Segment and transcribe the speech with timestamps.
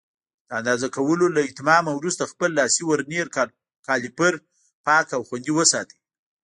[0.47, 3.27] د اندازه کولو له اتمامه وروسته خپل لاسي ورنیر
[3.87, 4.33] کالیپر
[4.85, 5.97] پاک او خوندي وساتئ.